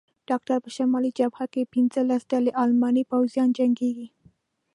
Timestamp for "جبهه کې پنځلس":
1.19-2.21